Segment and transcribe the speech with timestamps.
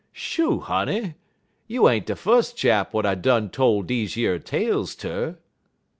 [0.13, 1.13] Shoo, honey!
[1.67, 5.37] you ain't de fus' chap w'at I done tole deze yer tales ter."